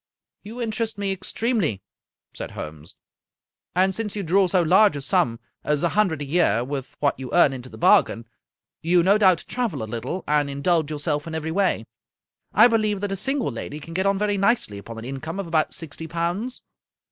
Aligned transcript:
"You 0.43 0.59
interest 0.59 0.97
me 0.97 1.11
extremely," 1.11 1.83
said 2.33 2.49
Holmes." 2.49 2.95
And 3.75 3.93
since 3.93 4.15
you 4.15 4.23
draw 4.23 4.47
so 4.47 4.63
large 4.63 4.95
a 4.95 5.01
sum 5.01 5.39
as 5.63 5.83
a 5.83 5.89
hundred 5.89 6.23
a 6.23 6.25
year, 6.25 6.63
with 6.63 6.95
what 7.01 7.19
you 7.19 7.29
earn 7.31 7.53
into 7.53 7.69
the 7.69 7.77
bargain, 7.77 8.27
you 8.81 9.03
no 9.03 9.19
doubt 9.19 9.45
travel 9.47 9.83
a 9.83 9.83
little, 9.85 10.23
and 10.27 10.49
in 10.49 10.63
dulge 10.63 10.89
yourself 10.89 11.27
in 11.27 11.35
every 11.35 11.51
way. 11.51 11.85
I 12.51 12.65
believe 12.67 12.99
that 13.01 13.11
a 13.11 13.15
single 13.15 13.51
lady 13.51 13.79
can 13.79 13.93
get 13.93 14.07
on 14.07 14.17
very 14.17 14.37
nicely 14.39 14.79
upon 14.79 14.97
an 14.97 15.05
income 15.05 15.39
of 15.39 15.45
about 15.45 15.71
sixty 15.75 16.07
pounds." 16.07 16.63